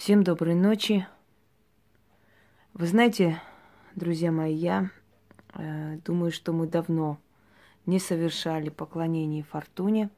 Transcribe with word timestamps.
Всем 0.00 0.24
доброй 0.24 0.54
ночи. 0.54 1.06
Вы 2.72 2.86
знаете, 2.86 3.38
друзья 3.94 4.32
мои, 4.32 4.54
я 4.54 4.90
э, 5.52 5.98
думаю, 6.06 6.32
что 6.32 6.54
мы 6.54 6.66
давно 6.66 7.18
не 7.84 7.98
совершали 7.98 8.70
поклонение 8.70 9.42
Фортуне. 9.42 10.08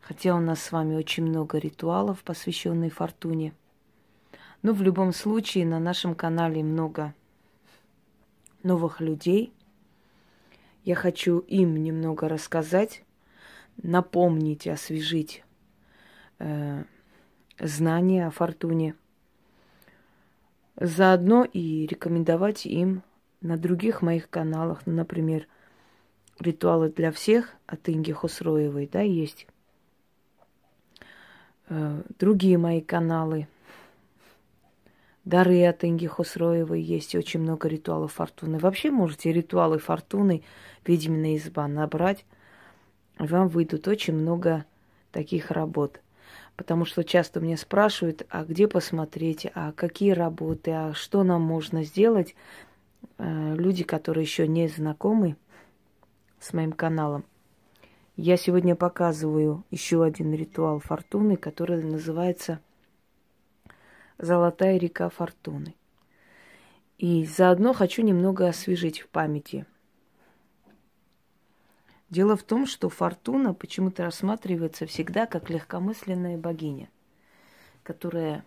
Хотя 0.00 0.36
у 0.36 0.38
нас 0.38 0.62
с 0.62 0.70
вами 0.70 0.94
очень 0.94 1.24
много 1.24 1.58
ритуалов, 1.58 2.22
посвященных 2.22 2.94
Фортуне. 2.94 3.54
Но 4.62 4.72
в 4.72 4.82
любом 4.82 5.12
случае 5.12 5.66
на 5.66 5.80
нашем 5.80 6.14
канале 6.14 6.62
много 6.62 7.12
новых 8.62 9.00
людей. 9.00 9.52
Я 10.84 10.94
хочу 10.94 11.40
им 11.40 11.82
немного 11.82 12.28
рассказать, 12.28 13.02
напомнить, 13.82 14.68
освежить 14.68 15.42
э, 16.38 16.84
знания 17.58 18.26
о 18.26 18.30
Фортуне. 18.30 18.94
Заодно 20.76 21.44
и 21.44 21.86
рекомендовать 21.86 22.66
им 22.66 23.02
на 23.40 23.56
других 23.56 24.02
моих 24.02 24.28
каналах, 24.28 24.86
например, 24.86 25.46
ритуалы 26.40 26.90
для 26.90 27.12
всех 27.12 27.54
от 27.66 27.88
Инги 27.88 28.12
Хусроевой, 28.12 28.88
да, 28.90 29.00
есть. 29.00 29.46
Э, 31.68 32.02
другие 32.18 32.58
мои 32.58 32.80
каналы. 32.80 33.46
Дары 35.24 35.64
от 35.64 35.84
Инги 35.84 36.06
Хусроевой 36.06 36.82
есть 36.82 37.14
очень 37.14 37.40
много 37.40 37.68
ритуалов 37.68 38.12
фортуны. 38.12 38.58
Вообще 38.58 38.90
можете 38.90 39.32
ритуалы 39.32 39.78
фортуны, 39.78 40.42
ведьмина 40.84 41.36
изба 41.36 41.66
набрать. 41.66 42.26
Вам 43.18 43.48
выйдут 43.48 43.88
очень 43.88 44.14
много 44.14 44.66
таких 45.12 45.50
работ. 45.50 46.00
Потому 46.56 46.84
что 46.84 47.02
часто 47.02 47.40
меня 47.40 47.56
спрашивают, 47.56 48.26
а 48.30 48.44
где 48.44 48.68
посмотреть, 48.68 49.46
а 49.54 49.72
какие 49.72 50.12
работы, 50.12 50.70
а 50.70 50.94
что 50.94 51.24
нам 51.24 51.42
можно 51.42 51.82
сделать. 51.82 52.34
Э, 53.18 53.54
люди, 53.56 53.82
которые 53.84 54.22
еще 54.22 54.46
не 54.46 54.68
знакомы 54.68 55.36
с 56.38 56.52
моим 56.52 56.72
каналом. 56.72 57.24
Я 58.16 58.36
сегодня 58.36 58.76
показываю 58.76 59.64
еще 59.72 60.04
один 60.04 60.32
ритуал 60.32 60.78
фортуны, 60.78 61.36
который 61.36 61.82
называется 61.82 62.60
«Золотая 64.18 64.78
река 64.78 65.08
фортуны». 65.08 65.74
И 66.98 67.24
заодно 67.24 67.72
хочу 67.72 68.02
немного 68.02 68.46
освежить 68.46 69.00
в 69.00 69.08
памяти. 69.08 69.66
Дело 72.10 72.36
в 72.36 72.42
том, 72.42 72.66
что 72.66 72.88
Фортуна 72.88 73.54
почему-то 73.54 74.04
рассматривается 74.04 74.86
всегда 74.86 75.26
как 75.26 75.50
легкомысленная 75.50 76.36
богиня, 76.36 76.88
которая 77.82 78.44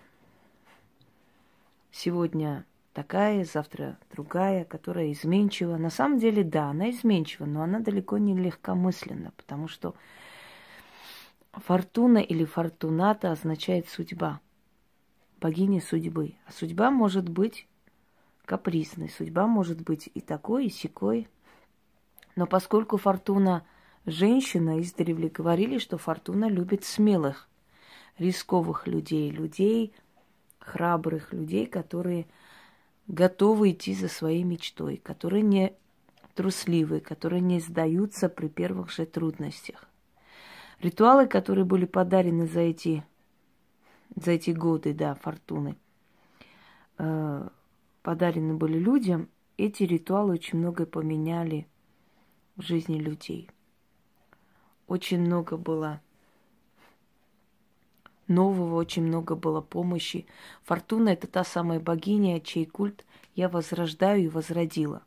сегодня 1.92 2.66
такая, 2.94 3.46
завтра 3.46 3.98
другая, 4.12 4.64
которая 4.64 5.12
изменчива. 5.12 5.78
На 5.78 5.90
самом 5.90 6.20
деле, 6.20 6.44
да, 6.44 6.70
она 6.70 6.90
изменчива, 6.92 7.46
но 7.46 7.62
она 7.62 7.80
далеко 7.80 8.18
не 8.18 8.36
легкомысленна, 8.36 9.34
потому 9.38 9.68
что 9.68 9.96
фортуна 11.52 12.20
или 12.20 12.46
фортуната 12.46 13.32
означает 13.32 13.90
судьба, 13.90 14.40
богиня 15.40 15.82
судьбы. 15.82 16.36
А 16.46 16.52
судьба 16.52 16.92
может 16.92 17.28
быть 17.30 17.68
капризной, 18.46 19.10
судьба 19.10 19.48
может 19.48 19.82
быть 19.82 20.10
и 20.14 20.22
такой, 20.22 20.68
и 20.68 20.70
секой. 20.70 21.28
Но 22.38 22.46
поскольку 22.46 22.98
фортуна 22.98 23.66
женщина, 24.06 24.80
издревле 24.80 25.28
говорили, 25.28 25.80
что 25.80 25.98
фортуна 25.98 26.48
любит 26.48 26.84
смелых, 26.86 27.50
рисковых 28.20 28.86
людей, 28.86 29.32
людей 29.32 29.92
храбрых, 30.60 31.34
людей, 31.34 31.66
которые 31.66 32.28
готовы 33.08 33.72
идти 33.72 33.96
за 33.96 34.08
своей 34.08 34.44
мечтой, 34.44 34.98
которые 34.98 35.42
не 35.42 35.74
трусливы, 36.36 37.00
которые 37.00 37.42
не 37.42 37.60
сдаются 37.60 38.30
при 38.30 38.50
первых 38.50 38.92
же 38.92 39.08
трудностях. 39.08 39.90
Ритуалы, 40.80 41.26
которые 41.26 41.66
были 41.66 41.86
подарены 41.86 42.46
за 42.46 42.60
эти, 42.60 43.04
за 44.16 44.34
эти 44.34 44.52
годы, 44.52 44.94
да, 44.94 45.16
фортуны, 45.16 45.76
э, 47.00 47.50
подарены 48.04 48.54
были 48.54 48.78
людям, 48.78 49.28
эти 49.58 49.82
ритуалы 49.82 50.34
очень 50.34 50.60
многое 50.60 50.86
поменяли 50.86 51.66
в 52.58 52.64
жизни 52.64 52.98
людей. 52.98 53.50
Очень 54.88 55.22
много 55.22 55.58
было 55.58 56.02
нового, 58.28 58.76
очень 58.76 59.04
много 59.04 59.36
было 59.36 59.62
помощи. 59.62 60.26
Фортуна– 60.64 61.10
это 61.14 61.28
та 61.28 61.44
самая 61.44 61.80
богиня, 61.80 62.42
чей 62.42 62.66
культ 62.66 63.06
я 63.36 63.48
возрождаю 63.48 64.24
и 64.24 64.28
возродила. 64.28 65.04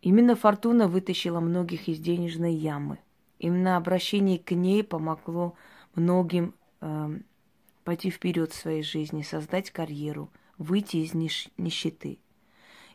Именно 0.00 0.34
Фортуна 0.34 0.88
вытащила 0.88 1.40
многих 1.40 1.88
из 1.88 2.00
денежной 2.00 2.54
ямы. 2.54 2.98
Именно 3.38 3.76
обращение 3.76 4.38
к 4.38 4.52
ней 4.52 4.82
помогло 4.82 5.54
многим 5.94 6.54
э, 6.80 7.18
пойти 7.84 8.10
вперед 8.10 8.52
в 8.52 8.56
своей 8.56 8.82
жизни, 8.82 9.22
создать 9.22 9.70
карьеру, 9.70 10.30
выйти 10.58 10.98
из 10.98 11.12
нищ- 11.14 11.50
нищеты. 11.56 12.18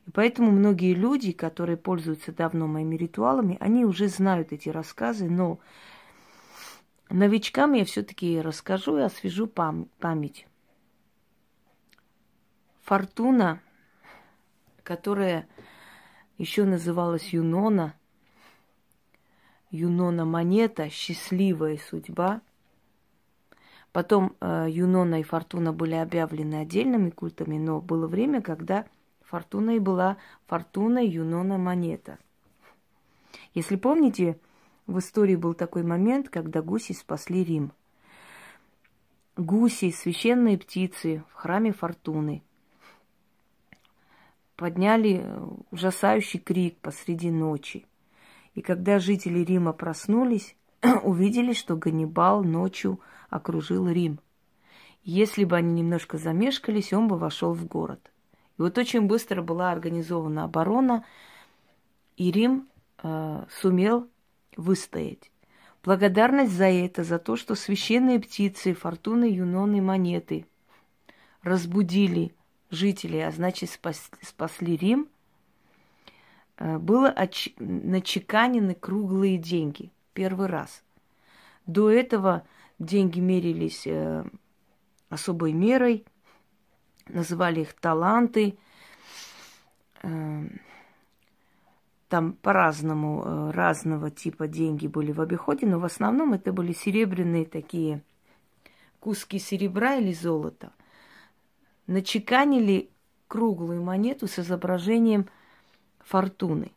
И 0.08 0.12
поэтому 0.12 0.52
многие 0.52 0.94
люди, 0.94 1.34
которые 1.34 1.76
пользуются 1.76 2.32
давно 2.32 2.66
моими 2.66 2.96
ритуалами, 2.96 3.58
они 3.60 3.84
уже 3.84 4.08
знают 4.08 4.54
эти 4.54 4.70
рассказы, 4.70 5.30
но 5.30 5.60
Новичкам 7.10 7.74
я 7.74 7.84
все-таки 7.84 8.40
расскажу 8.40 8.98
и 8.98 9.02
освежу 9.02 9.48
пам- 9.48 9.90
память. 10.00 10.48
Фортуна, 12.84 13.62
которая 14.84 15.46
еще 16.38 16.64
называлась 16.64 17.34
Юнона, 17.34 17.94
Юнона 19.72 20.24
монета, 20.24 20.90
счастливая 20.90 21.78
судьба. 21.78 22.40
Потом 23.92 24.38
э, 24.40 24.68
Юнона 24.70 25.20
и 25.20 25.24
Фортуна 25.24 25.74
были 25.74 25.96
объявлены 25.96 26.62
отдельными 26.62 27.10
культами, 27.10 27.58
но 27.58 27.82
было 27.82 28.08
время, 28.08 28.42
когда 28.42 28.86
Фортуна 29.30 29.76
и 29.76 29.80
была 29.80 30.18
Фортуна 30.48 31.04
Юнона 31.06 31.58
монета. 31.58 32.18
Если 33.54 33.76
помните, 33.76 34.40
в 34.86 35.00
истории 35.00 35.36
был 35.36 35.54
такой 35.54 35.84
момент, 35.84 36.30
когда 36.30 36.62
гуси 36.62 36.94
спасли 36.94 37.44
Рим. 37.44 37.74
Гуси, 39.36 39.92
священные 39.92 40.58
птицы 40.58 41.24
в 41.30 41.34
храме 41.34 41.74
Фортуны, 41.74 42.42
подняли 44.56 45.30
ужасающий 45.72 46.40
крик 46.40 46.78
посреди 46.80 47.30
ночи. 47.30 47.86
И 48.56 48.62
когда 48.62 48.98
жители 48.98 49.40
Рима 49.40 49.74
проснулись, 49.74 50.56
увидели, 51.04 51.52
что 51.52 51.76
Ганнибал 51.76 52.44
ночью 52.44 53.02
окружил 53.30 53.90
Рим. 53.90 54.20
Если 55.04 55.44
бы 55.44 55.58
они 55.58 55.74
немножко 55.74 56.18
замешкались, 56.18 56.94
он 56.94 57.08
бы 57.08 57.18
вошел 57.18 57.54
в 57.54 57.66
город. 57.66 58.12
И 58.58 58.62
вот 58.62 58.78
очень 58.78 59.02
быстро 59.02 59.42
была 59.42 59.72
организована 59.72 60.44
оборона, 60.46 61.04
и 62.16 62.32
Рим 62.32 62.68
э, 63.04 63.46
сумел 63.62 64.08
выстоять. 64.56 65.32
Благодарность 65.84 66.54
за 66.54 66.66
это, 66.66 67.04
за 67.04 67.20
то, 67.20 67.36
что 67.36 67.56
священные 67.56 68.20
птицы, 68.20 68.74
фортуны, 68.74 69.26
юноны, 69.26 69.82
монеты 69.82 70.46
разбудили 71.44 72.34
жителей, 72.72 73.22
а 73.22 73.32
значит 73.32 73.70
спас, 73.70 74.10
спасли 74.22 74.76
Рим, 74.76 75.08
э, 76.58 76.80
было 76.80 77.14
оч- 77.16 77.54
начеканены 77.60 78.74
круглые 78.74 79.38
деньги. 79.38 79.92
Первый 80.14 80.48
раз. 80.48 80.84
До 81.68 81.92
этого 81.92 82.44
деньги 82.80 83.20
мерились 83.20 83.86
э, 83.86 84.26
особой 85.10 85.54
мерой, 85.54 86.06
называли 87.10 87.62
их 87.62 87.74
таланты. 87.74 88.58
Э, 90.04 90.44
там 92.10 92.34
по-разному, 92.34 93.24
э, 93.24 93.52
разного 93.52 94.10
типа 94.10 94.48
деньги 94.48 94.88
были 94.88 95.12
в 95.12 95.20
обиходе, 95.20 95.66
но 95.66 95.80
в 95.80 95.86
основном 95.86 96.34
это 96.34 96.54
были 96.54 96.72
серебряные 96.72 97.46
такие 97.46 98.02
куски 99.00 99.40
серебра 99.40 99.96
или 99.96 100.14
золота. 100.14 100.72
Начеканили 101.86 102.90
круглую 103.28 103.84
монету 103.84 104.28
с 104.28 104.40
изображением 104.40 105.30
фортуны. 106.00 106.72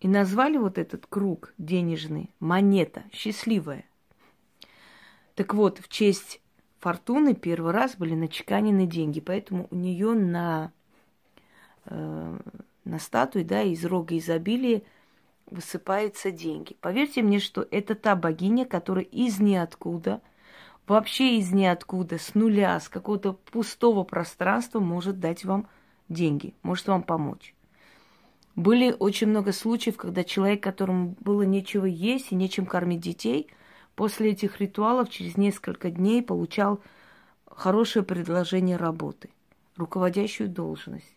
И 0.00 0.08
назвали 0.08 0.58
вот 0.58 0.76
этот 0.76 1.06
круг 1.06 1.54
денежный 1.56 2.30
монета, 2.38 3.04
счастливая. 3.12 3.86
Так 5.34 5.54
вот, 5.54 5.78
в 5.78 5.88
честь 5.88 6.40
фортуны 6.84 7.34
первый 7.34 7.72
раз 7.72 7.96
были 7.96 8.14
начеканены 8.14 8.86
деньги, 8.86 9.20
поэтому 9.20 9.68
у 9.70 9.74
нее 9.74 10.12
на 10.12 10.70
э, 11.86 12.38
на 12.84 12.98
статуе, 12.98 13.42
да, 13.42 13.62
из 13.62 13.86
рога 13.86 14.18
изобилия 14.18 14.82
высыпаются 15.46 16.30
деньги. 16.30 16.76
Поверьте 16.82 17.22
мне, 17.22 17.40
что 17.40 17.66
это 17.70 17.94
та 17.94 18.14
богиня, 18.14 18.66
которая 18.66 19.06
из 19.06 19.40
ниоткуда 19.40 20.20
вообще 20.86 21.38
из 21.38 21.52
ниоткуда, 21.52 22.18
с 22.18 22.34
нуля, 22.34 22.78
с 22.78 22.90
какого-то 22.90 23.32
пустого 23.32 24.04
пространства 24.04 24.78
может 24.78 25.18
дать 25.18 25.42
вам 25.46 25.66
деньги, 26.10 26.52
может 26.62 26.86
вам 26.86 27.02
помочь. 27.02 27.54
Были 28.56 28.94
очень 28.98 29.28
много 29.28 29.52
случаев, 29.52 29.96
когда 29.96 30.22
человек, 30.22 30.62
которому 30.62 31.16
было 31.20 31.42
нечего 31.44 31.86
есть 31.86 32.30
и 32.30 32.34
нечем 32.34 32.66
кормить 32.66 33.00
детей, 33.00 33.48
после 33.94 34.32
этих 34.32 34.60
ритуалов 34.60 35.10
через 35.10 35.36
несколько 35.36 35.90
дней 35.90 36.22
получал 36.22 36.80
хорошее 37.46 38.04
предложение 38.04 38.76
работы, 38.76 39.30
руководящую 39.76 40.48
должность. 40.48 41.14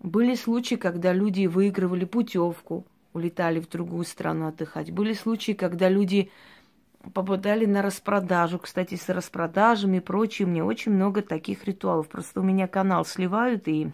Были 0.00 0.34
случаи, 0.34 0.74
когда 0.74 1.12
люди 1.12 1.46
выигрывали 1.46 2.04
путевку, 2.04 2.84
улетали 3.12 3.60
в 3.60 3.68
другую 3.68 4.04
страну 4.04 4.48
отдыхать. 4.48 4.90
Были 4.90 5.12
случаи, 5.12 5.52
когда 5.52 5.88
люди 5.88 6.30
попадали 7.14 7.66
на 7.66 7.82
распродажу. 7.82 8.58
Кстати, 8.58 8.94
с 8.94 9.08
распродажами 9.08 9.98
и 9.98 10.00
прочим, 10.00 10.50
мне 10.50 10.64
очень 10.64 10.92
много 10.92 11.22
таких 11.22 11.64
ритуалов. 11.64 12.08
Просто 12.08 12.40
у 12.40 12.42
меня 12.42 12.68
канал 12.68 13.04
сливают, 13.04 13.68
и 13.68 13.90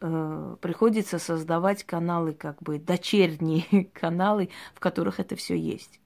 э, 0.00 0.56
приходится 0.60 1.18
создавать 1.18 1.84
каналы, 1.84 2.32
как 2.34 2.60
бы 2.62 2.78
дочерние 2.78 3.84
каналы, 3.92 4.50
в 4.74 4.80
которых 4.80 5.20
это 5.20 5.36
все 5.36 5.56
есть. 5.56 6.00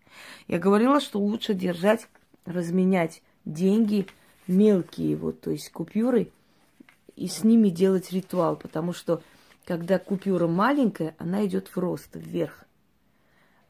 Я 0.48 0.58
говорила, 0.58 1.00
что 1.00 1.18
лучше 1.18 1.54
держать, 1.54 2.08
разменять 2.44 3.22
деньги 3.44 4.06
мелкие, 4.46 5.16
вот, 5.16 5.40
то 5.40 5.50
есть 5.50 5.70
купюры, 5.70 6.30
и 7.16 7.28
с 7.28 7.44
ними 7.44 7.68
делать 7.68 8.12
ритуал, 8.12 8.56
потому 8.56 8.92
что 8.92 9.22
когда 9.64 9.98
купюра 9.98 10.46
маленькая, 10.46 11.14
она 11.18 11.46
идет 11.46 11.68
в 11.68 11.76
рост, 11.78 12.10
вверх 12.14 12.64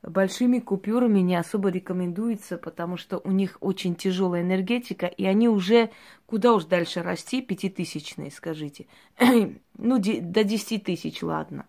большими 0.03 0.59
купюрами 0.59 1.21
не 1.21 1.37
особо 1.37 1.69
рекомендуется, 1.69 2.57
потому 2.57 2.97
что 2.97 3.19
у 3.19 3.31
них 3.31 3.59
очень 3.61 3.95
тяжелая 3.95 4.43
энергетика, 4.43 5.07
и 5.07 5.25
они 5.25 5.49
уже 5.49 5.91
куда 6.27 6.55
уж 6.55 6.65
дальше 6.65 7.03
расти, 7.03 7.43
пятитысячные, 7.43 8.31
скажите. 8.31 8.87
ну, 9.21 9.99
до 9.99 10.45
десяти 10.45 10.79
тысяч, 10.79 11.23
ладно. 11.23 11.67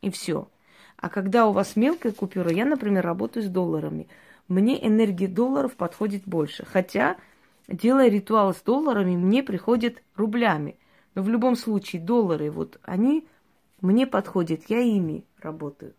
И 0.00 0.10
все. 0.10 0.48
А 1.02 1.08
когда 1.08 1.48
у 1.48 1.52
вас 1.52 1.74
мелкая 1.74 2.12
купюра, 2.12 2.52
я, 2.52 2.64
например, 2.64 3.04
работаю 3.04 3.44
с 3.44 3.48
долларами. 3.48 4.06
Мне 4.46 4.86
энергия 4.86 5.26
долларов 5.26 5.74
подходит 5.74 6.22
больше. 6.26 6.64
Хотя, 6.64 7.16
делая 7.66 8.08
ритуал 8.08 8.54
с 8.54 8.62
долларами, 8.62 9.16
мне 9.16 9.42
приходит 9.42 10.00
рублями. 10.14 10.78
Но 11.16 11.22
в 11.22 11.28
любом 11.28 11.56
случае, 11.56 12.00
доллары, 12.00 12.52
вот 12.52 12.78
они 12.84 13.26
мне 13.80 14.06
подходят, 14.06 14.62
я 14.68 14.78
ими 14.78 15.24
работаю. 15.40 15.94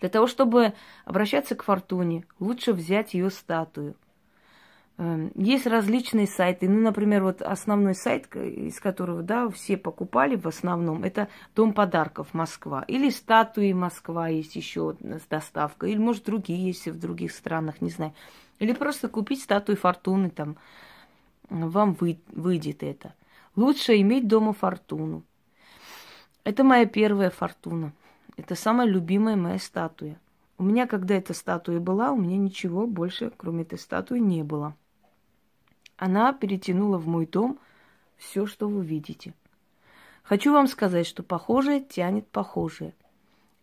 Для 0.00 0.08
того, 0.08 0.26
чтобы 0.26 0.72
обращаться 1.04 1.54
к 1.54 1.62
фортуне, 1.62 2.24
лучше 2.40 2.72
взять 2.72 3.14
ее 3.14 3.30
статую. 3.30 3.94
Эм, 4.96 5.32
есть 5.34 5.66
различные 5.66 6.28
сайты. 6.28 6.68
Ну, 6.68 6.80
например, 6.80 7.24
вот 7.24 7.42
основной 7.42 7.94
сайт, 7.94 8.34
из 8.36 8.78
которого, 8.78 9.22
да, 9.22 9.48
все 9.50 9.76
покупали 9.76 10.36
в 10.36 10.46
основном, 10.46 11.02
это 11.02 11.28
Дом 11.56 11.72
подарков 11.72 12.32
Москва. 12.32 12.84
Или 12.86 13.10
статуи 13.10 13.72
Москва 13.72 14.28
есть 14.28 14.54
еще 14.54 14.96
с 15.00 15.26
доставкой. 15.26 15.90
Или, 15.92 15.98
может, 15.98 16.24
другие 16.24 16.66
есть 16.66 16.86
в 16.86 16.98
других 16.98 17.32
странах, 17.32 17.80
не 17.80 17.90
знаю. 17.90 18.12
Или 18.60 18.72
просто 18.72 19.08
купить 19.08 19.42
статую 19.42 19.76
фортуны, 19.76 20.30
там, 20.30 20.56
вам 21.50 21.94
вы, 21.94 22.20
выйдет 22.28 22.84
это. 22.84 23.14
Лучше 23.56 24.00
иметь 24.00 24.28
дома 24.28 24.52
фортуну. 24.52 25.24
Это 26.44 26.62
моя 26.62 26.86
первая 26.86 27.30
фортуна. 27.30 27.92
Это 28.36 28.54
самая 28.54 28.86
любимая 28.86 29.34
моя 29.34 29.58
статуя. 29.58 30.20
У 30.56 30.62
меня, 30.62 30.86
когда 30.86 31.16
эта 31.16 31.34
статуя 31.34 31.80
была, 31.80 32.12
у 32.12 32.16
меня 32.16 32.36
ничего 32.36 32.86
больше, 32.86 33.32
кроме 33.36 33.62
этой 33.62 33.78
статуи, 33.78 34.20
не 34.20 34.44
было. 34.44 34.76
Она 36.04 36.34
перетянула 36.34 36.98
в 36.98 37.08
мой 37.08 37.24
дом 37.24 37.58
все, 38.18 38.44
что 38.44 38.68
вы 38.68 38.84
видите. 38.84 39.32
Хочу 40.22 40.52
вам 40.52 40.66
сказать, 40.66 41.06
что 41.06 41.22
похожее 41.22 41.80
тянет 41.80 42.28
похожее. 42.28 42.92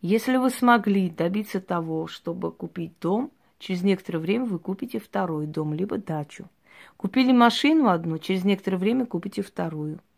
Если 0.01 0.37
вы 0.37 0.49
смогли 0.49 1.11
добиться 1.11 1.61
того, 1.61 2.07
чтобы 2.07 2.51
купить 2.51 2.93
дом, 2.99 3.29
через 3.59 3.83
некоторое 3.83 4.17
время 4.17 4.45
вы 4.45 4.57
купите 4.57 4.97
второй 4.97 5.45
дом, 5.45 5.75
либо 5.75 5.99
дачу. 5.99 6.49
Купили 6.97 7.31
машину 7.31 7.89
одну, 7.89 8.17
через 8.17 8.43
некоторое 8.43 8.77
время 8.77 9.05
купите 9.05 9.43
вторую– 9.43 9.99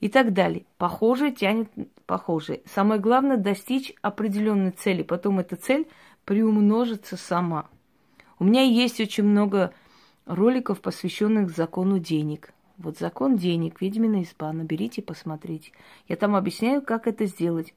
и 0.00 0.08
так 0.08 0.34
далее. 0.34 0.66
Похожее 0.76 1.32
тянет 1.32 1.68
похожее. 2.06 2.60
Самое 2.66 3.00
главное 3.00 3.38
достичь 3.38 3.94
определенной 4.02 4.70
цели, 4.70 5.02
потом 5.02 5.38
эта 5.40 5.56
цель 5.56 5.88
приумножится 6.24 7.16
сама. 7.16 7.66
У 8.38 8.44
меня 8.44 8.62
есть 8.62 9.00
очень 9.00 9.24
много 9.24 9.72
роликов, 10.26 10.80
посвященных 10.80 11.50
закону 11.50 11.98
денег. 11.98 12.52
Вот 12.76 12.98
закон 12.98 13.36
денег, 13.36 13.80
ведьмина 13.80 14.22
изба, 14.22 14.52
наберите, 14.52 15.00
посмотрите. 15.00 15.72
Я 16.08 16.16
там 16.16 16.36
объясняю, 16.36 16.82
как 16.82 17.06
это 17.06 17.24
сделать. 17.24 17.74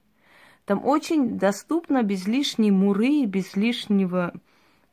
Там 0.65 0.85
очень 0.85 1.37
доступно, 1.37 2.03
без 2.03 2.27
лишней 2.27 2.71
муры, 2.71 3.25
без 3.25 3.55
лишнего, 3.55 4.33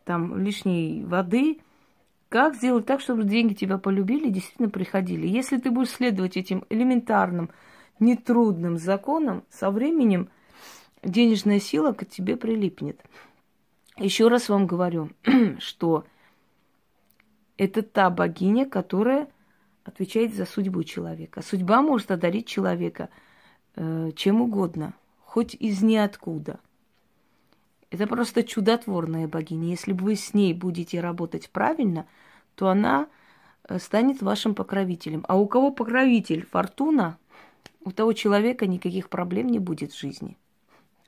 там, 0.05 0.39
лишней 0.39 1.05
воды, 1.05 1.59
как 2.29 2.55
сделать 2.55 2.87
так, 2.87 3.01
чтобы 3.01 3.25
деньги 3.25 3.55
тебя 3.55 3.79
полюбили 3.79 4.29
и 4.29 4.33
действительно 4.33 4.69
приходили? 4.69 5.27
Если 5.27 5.59
ты 5.59 5.71
будешь 5.71 5.91
следовать 5.91 6.37
этим 6.37 6.65
элементарным, 6.71 7.51
нетрудным 7.99 8.79
законам, 8.79 9.45
со 9.51 9.71
временем 9.71 10.29
денежная 11.03 11.61
сила 11.61 11.93
к 11.93 12.05
тебе 12.07 12.37
прилипнет. 12.37 13.01
Еще 13.97 14.29
раз 14.29 14.49
вам 14.49 14.67
говорю, 14.67 15.11
что 15.59 16.05
это 17.57 17.83
та 17.83 18.11
богиня, 18.11 18.67
которая 18.67 19.29
отвечает 19.85 20.35
за 20.35 20.47
судьбу 20.47 20.85
человека. 20.85 21.43
Судьба 21.43 21.83
может 21.83 22.11
одарить 22.11 22.47
человека 22.47 23.09
э, 23.77 24.11
чем 24.15 24.43
угодно, 24.43 24.95
хоть 25.25 25.55
из 25.55 25.83
ниоткуда. 25.83 26.61
Это 27.91 28.07
просто 28.07 28.43
чудотворная 28.43 29.29
богиня. 29.29 29.69
Если 29.69 29.93
вы 29.93 30.17
с 30.17 30.35
ней 30.35 30.53
будете 30.53 31.01
работать 31.01 31.51
правильно, 31.51 32.07
то 32.57 32.69
она 32.69 33.09
э, 33.69 33.79
станет 33.79 34.23
вашим 34.23 34.55
покровителем. 34.55 35.25
А 35.29 35.39
у 35.39 35.47
кого 35.47 35.71
покровитель 35.71 36.45
фортуна, 36.45 37.19
у 37.85 37.93
того 37.93 38.13
человека 38.13 38.67
никаких 38.67 39.09
проблем 39.09 39.47
не 39.47 39.61
будет 39.61 39.93
в 39.93 39.99
жизни. 39.99 40.37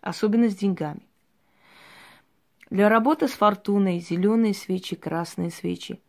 Особенно 0.00 0.48
с 0.48 0.54
деньгами. 0.54 1.02
Для 2.70 2.88
работы 2.88 3.26
с 3.26 3.32
фортуной 3.32 3.98
зеленые 3.98 4.54
свечи, 4.54 4.94
красные 4.94 5.50
свечи. 5.50 6.00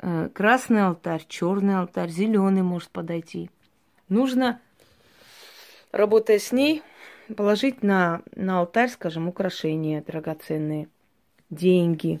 Э, 0.00 0.28
красный 0.32 0.84
алтарь, 0.84 1.24
черный 1.28 1.78
алтарь, 1.78 2.10
зеленый 2.10 2.62
может 2.62 2.90
подойти. 2.90 3.50
Нужно, 4.08 4.60
работая 5.90 6.38
с 6.38 6.52
ней, 6.52 6.82
положить 7.36 7.82
на, 7.82 8.22
на 8.34 8.60
алтарь, 8.60 8.90
скажем, 8.90 9.28
украшения 9.28 10.02
драгоценные, 10.02 10.88
деньги, 11.50 12.20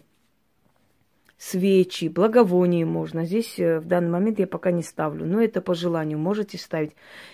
свечи, 1.38 2.08
благовония 2.08 2.84
можно. 2.84 3.24
Здесь 3.24 3.58
э, 3.58 3.78
в 3.78 3.86
данный 3.86 4.10
момент 4.10 4.40
я 4.40 4.46
пока 4.48 4.72
не 4.72 4.82
ставлю, 4.82 5.24
но 5.24 5.40
это 5.40 5.60
по 5.60 5.74
желанию 5.74 6.18
можете 6.18 6.58
ставить. 6.58 6.92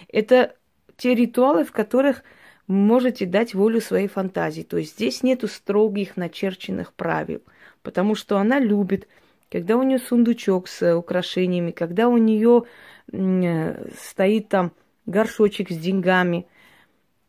Это 0.09 0.55
те 0.97 1.15
ритуалы, 1.15 1.65
в 1.65 1.73
которых 1.73 2.23
можете 2.67 3.25
дать 3.27 3.55
волю 3.55 3.81
своей 3.81 4.09
фантазии. 4.09 4.63
То 4.63 4.77
есть 4.77 4.95
здесь 4.95 5.23
нету 5.23 5.49
строгих 5.49 6.17
начерченных 6.17 6.93
правил, 6.93 7.43
потому 7.83 8.15
что 8.15 8.37
она 8.39 8.59
любит, 8.59 9.09
когда 9.55 9.77
у 9.77 9.83
нее 9.83 9.99
сундучок 9.99 10.69
с 10.69 10.97
украшениями, 10.97 11.71
когда 11.71 12.09
у 12.09 12.17
нее 12.17 12.65
э, 13.13 13.89
стоит 13.97 14.49
там 14.49 14.73
горшочек 15.07 15.71
с 15.71 15.77
деньгами– 15.77 16.47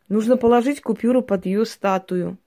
Нужно 0.07 0.37
положить 0.37 0.81
купюру 0.81 1.23
под 1.23 1.47
ее 1.47 1.65
статую. 1.65 2.37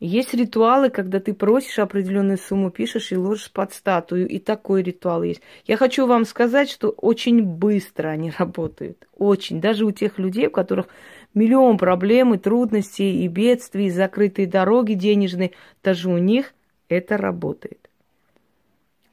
Есть 0.00 0.34
ритуалы, 0.34 0.90
когда 0.90 1.20
ты 1.20 1.34
просишь 1.34 1.78
определенную 1.78 2.38
сумму, 2.38 2.70
пишешь 2.70 3.12
и 3.12 3.16
ложишь 3.16 3.50
под 3.52 3.72
статую. 3.72 4.28
И 4.28 4.38
такой 4.38 4.82
ритуал 4.82 5.22
есть. 5.22 5.42
Я 5.66 5.76
хочу 5.76 6.06
вам 6.06 6.24
сказать, 6.24 6.70
что 6.70 6.88
очень 6.88 7.42
быстро 7.42 8.08
они 8.08 8.32
работают. 8.38 9.06
Очень. 9.14 9.60
Даже 9.60 9.84
у 9.84 9.90
тех 9.90 10.18
людей, 10.18 10.46
у 10.46 10.50
которых 10.50 10.88
миллион 11.34 11.76
проблем 11.76 12.34
и 12.34 12.38
трудностей, 12.38 13.24
и 13.24 13.28
бедствий, 13.28 13.86
и 13.86 13.90
закрытые 13.90 14.46
дороги 14.46 14.94
денежные, 14.94 15.52
даже 15.82 16.08
у 16.08 16.16
них 16.16 16.54
это 16.88 17.18
работает. 17.18 17.85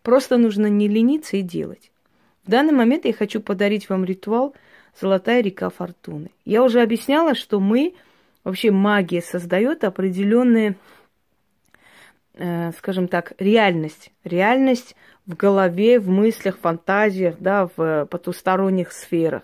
Просто 0.04 0.38
нужно 0.38 0.68
не 0.68 0.88
лениться 0.88 1.38
и 1.38 1.42
делать. 1.42 1.92
В 2.46 2.52
данный 2.52 2.74
момент 2.74 3.06
я 3.06 3.14
хочу 3.14 3.42
подарить 3.42 3.90
вам 3.90 4.06
ритуал– 4.06 4.54
золотая 5.00 5.42
река 5.42 5.70
фортуны. 5.70 6.30
Я 6.46 6.64
уже 6.64 6.82
объясняла, 6.82 7.36
что 7.36 7.60
мы, 7.60 7.96
вообще 8.44 8.72
магия 8.72 9.22
создает 9.22 9.84
определенные, 9.84 10.76
э, 12.34 12.72
скажем 12.78 13.08
так, 13.08 13.34
реальность. 13.40 14.12
Реальность 14.24 14.96
в 15.26 15.36
голове, 15.36 16.00
в 16.00 16.10
мыслях, 16.10 16.58
фантазиях, 16.58 17.38
да, 17.40 17.70
в 17.76 18.06
потусторонних 18.06 18.92
сферах, 18.92 19.44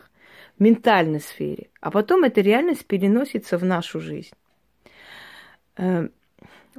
в 0.57 0.63
ментальной 0.63 1.21
сфере. 1.21 1.69
А 1.81 1.91
потом 1.91 2.23
эта 2.23 2.41
реальность 2.41 2.85
переносится 2.85 3.57
в 3.57 3.65
нашу 3.65 3.99
жизнь. 3.99 4.31
Э, 5.77 6.09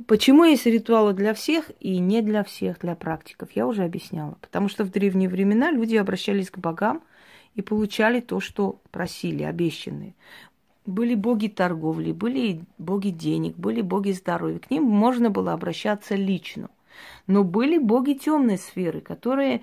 Почему 0.06 0.44
есть 0.44 0.66
ритуалы 0.66 1.12
для 1.14 1.34
всех 1.34 1.70
и 1.80 1.98
не 1.98 2.22
для 2.22 2.44
всех, 2.44 2.78
для 2.78 2.94
практиков, 2.94 3.50
я 3.52 3.66
уже 3.66 3.82
объясняла. 3.82 4.36
Потому 4.40 4.68
что 4.68 4.84
в 4.84 4.90
древние 4.90 5.28
времена 5.28 5.70
люди 5.70 5.96
обращались 5.96 6.50
к 6.50 6.58
богам 6.58 7.02
и 7.54 7.62
получали 7.62 8.20
то, 8.20 8.40
что 8.40 8.80
просили, 8.90 9.42
обещанные. 9.42 10.14
Были 10.86 11.14
боги 11.14 11.48
торговли, 11.48 12.12
были 12.12 12.64
боги 12.78 13.10
денег, 13.10 13.56
были 13.56 13.80
боги 13.80 14.12
здоровья. 14.12 14.58
К 14.58 14.70
ним 14.70 14.84
можно 14.84 15.30
было 15.30 15.52
обращаться 15.52 16.14
лично. 16.14 16.70
Но 17.26 17.44
были 17.44 17.78
боги 17.78 18.14
темной 18.14 18.58
сферы, 18.58 19.00
которые 19.00 19.62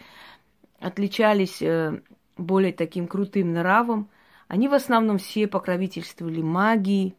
отличались 0.80 1.62
э, 1.62 2.02
более 2.38 2.74
таким 2.74 3.08
крутым 3.08 3.54
нравом. 3.54 4.10
Они 4.48 4.68
в 4.68 4.74
основном 4.74 5.18
все 5.18 5.48
покровительствовали 5.48 6.42
магии, 6.42 7.16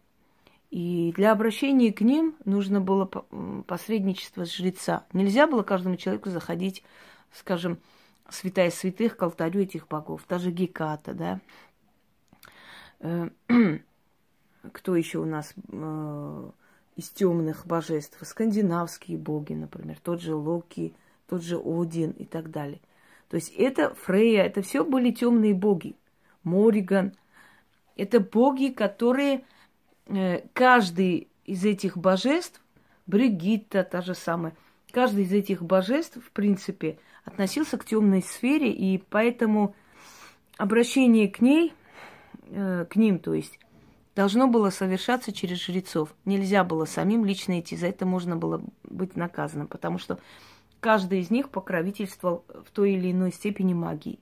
и 0.70 1.12
для 1.16 1.32
обращения 1.32 1.92
к 1.92 2.02
ним 2.02 2.36
нужно 2.44 2.80
было 2.80 3.06
посредничество 3.66 4.44
жреца. 4.44 5.06
Нельзя 5.12 5.46
было 5.46 5.62
каждому 5.62 5.96
человеку 5.96 6.28
заходить, 6.28 6.84
скажем, 7.32 7.78
святая 8.28 8.70
святых 8.70 9.16
к 9.16 9.22
алтарю 9.22 9.62
этих 9.62 9.88
богов. 9.88 10.26
Даже 10.28 10.50
Геката, 10.50 11.14
да. 11.14 11.40
Э, 13.00 13.30
кто 14.72 14.94
еще 14.94 15.18
у 15.20 15.24
нас 15.24 15.54
э, 15.72 16.50
из 16.96 17.08
темных 17.10 17.66
божеств? 17.66 18.18
Скандинавские 18.20 19.16
боги, 19.16 19.54
например, 19.54 19.98
тот 20.02 20.20
же 20.20 20.34
Локи, 20.34 20.94
тот 21.28 21.42
же 21.42 21.56
Один 21.56 22.10
и 22.10 22.26
так 22.26 22.50
далее. 22.50 22.80
То 23.30 23.36
есть 23.36 23.52
это 23.56 23.94
Фрея, 23.94 24.44
это 24.44 24.60
все 24.60 24.84
были 24.84 25.12
темные 25.12 25.54
боги. 25.54 25.96
Мориган. 26.44 27.14
Это 27.96 28.20
боги, 28.20 28.68
которые 28.68 29.44
каждый 30.52 31.28
из 31.44 31.64
этих 31.64 31.96
божеств, 31.96 32.60
Бригитта 33.06 33.84
та 33.84 34.02
же 34.02 34.14
самая, 34.14 34.54
каждый 34.90 35.24
из 35.24 35.32
этих 35.32 35.62
божеств, 35.62 36.18
в 36.22 36.30
принципе, 36.30 36.98
относился 37.24 37.78
к 37.78 37.84
темной 37.84 38.22
сфере, 38.22 38.70
и 38.70 38.98
поэтому 38.98 39.74
обращение 40.56 41.28
к 41.28 41.40
ней, 41.40 41.72
э, 42.50 42.86
к 42.88 42.96
ним, 42.96 43.18
то 43.18 43.32
есть, 43.32 43.58
должно 44.14 44.48
было 44.48 44.70
совершаться 44.70 45.32
через 45.32 45.58
жрецов. 45.64 46.14
Нельзя 46.24 46.64
было 46.64 46.84
самим 46.84 47.24
лично 47.24 47.60
идти, 47.60 47.76
за 47.76 47.86
это 47.86 48.04
можно 48.04 48.36
было 48.36 48.62
быть 48.84 49.16
наказанным, 49.16 49.68
потому 49.68 49.98
что 49.98 50.18
каждый 50.80 51.20
из 51.20 51.30
них 51.30 51.50
покровительствовал 51.50 52.44
в 52.48 52.70
той 52.70 52.92
или 52.92 53.12
иной 53.12 53.32
степени 53.32 53.74
магии. 53.74 54.18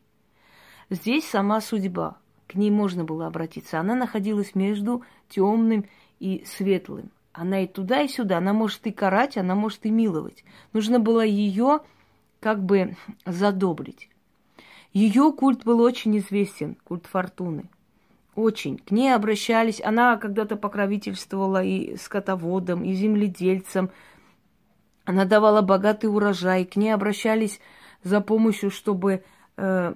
Здесь 0.91 1.29
сама 1.29 1.61
судьба 1.61 2.19
к 2.47 2.55
ней 2.55 2.71
можно 2.71 3.05
было 3.05 3.27
обратиться. 3.27 3.81
Она 3.81 3.95
находилась 3.95 4.55
между 4.55 5.03
темным 5.29 5.87
и 6.21 6.45
светлым. 6.47 7.11
Она 7.33 7.65
и 7.65 7.67
туда, 7.67 8.03
и 8.03 8.09
сюда. 8.09 8.39
Она 8.39 8.53
может 8.53 8.87
и 8.87 8.93
карать, 8.93 9.37
она 9.37 9.55
может 9.55 9.85
и 9.85 9.91
миловать. 9.91 10.45
Нужно 10.73 11.01
было 11.01 11.25
ее 11.25 11.81
как 12.41 12.63
бы 12.63 12.97
задобрить. 13.25 14.09
Ее 14.93 15.33
культ 15.33 15.65
был 15.65 15.81
очень 15.81 16.17
известен, 16.19 16.77
культ 16.85 17.07
фортуны. 17.07 17.69
Очень. 18.35 18.79
К 18.79 18.91
ней 18.91 19.15
обращались. 19.15 19.83
Она 19.83 20.17
когда-то 20.17 20.57
покровительствовала 20.57 21.63
и 21.63 21.97
скотоводам, 21.97 22.85
и 22.85 22.93
земледельцам. 22.95 23.91
Она 25.05 25.25
давала 25.25 25.63
богатый 25.63 26.07
урожай. 26.07 26.65
К 26.65 26.77
ней 26.77 26.91
обращались 26.91 27.61
за 28.03 28.21
помощью, 28.21 28.71
чтобы 28.71 29.25
э, 29.57 29.95